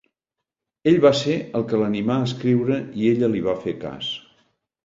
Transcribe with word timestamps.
Ell 0.91 0.97
va 1.03 1.11
ser 1.19 1.35
el 1.59 1.67
que 1.73 1.81
l'animà 1.81 2.17
a 2.23 2.31
escriure 2.31 2.81
i 3.03 3.07
ella 3.13 3.33
li 3.35 3.47
va 3.51 3.57
fer 3.67 3.79
cas. 3.87 4.13